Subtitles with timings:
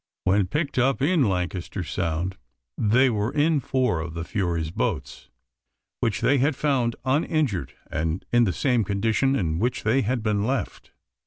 [0.23, 2.35] When picked up in Lancaster Sound,
[2.75, 5.29] they were in four of the Fury's boats,
[5.99, 10.43] which they had "found uninjured, and in the same condition in which they had been
[10.43, 10.89] left."